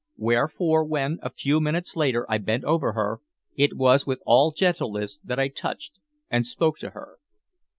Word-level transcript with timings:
Wherefore, 0.17 0.83
when, 0.83 1.19
a 1.21 1.29
few 1.29 1.61
minutes 1.61 1.95
later, 1.95 2.25
I 2.27 2.39
bent 2.39 2.63
over 2.63 2.93
her, 2.93 3.19
it 3.55 3.77
was 3.77 4.07
with 4.07 4.19
all 4.25 4.49
gentleness 4.49 5.19
that 5.19 5.37
I 5.37 5.47
touched 5.47 5.99
and 6.27 6.43
spoke 6.43 6.79
to 6.79 6.89
her. 6.89 7.19